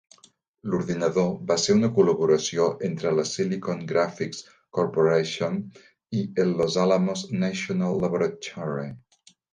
L'ordinador 0.69 1.27
va 1.51 1.57
ser 1.63 1.73
una 1.79 1.89
col·laboració 1.97 2.65
entre 2.87 3.11
la 3.17 3.25
Silicon 3.33 3.83
Graphics 3.91 4.41
Corporation 4.79 5.61
i 6.21 6.25
el 6.45 6.57
Los 6.63 6.79
Alamos 6.87 7.25
National 7.47 8.05
Laboratory. 8.07 8.89